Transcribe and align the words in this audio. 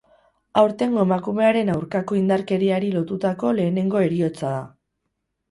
Aurtengo 0.61 1.03
emakumearen 1.07 1.69
aurkako 1.73 2.17
indarkeriari 2.21 2.91
lotutako 2.97 3.53
lehenengo 3.61 4.03
heriotza 4.09 4.53
da. 4.57 4.65